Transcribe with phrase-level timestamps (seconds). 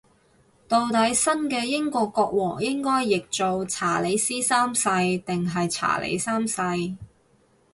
[0.67, 4.89] 到底新嘅英國國王應該譯做查理斯三世
[5.19, 6.57] 定係查理三世